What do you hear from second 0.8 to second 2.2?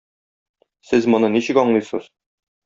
Сез моны ничек аңлыйсыз?